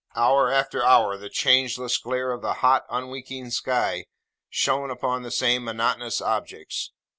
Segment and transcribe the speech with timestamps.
[0.15, 4.07] Hour after hour, the changeless glare of the hot, unwinking sky,
[4.49, 6.91] shone upon the same monotonous objects.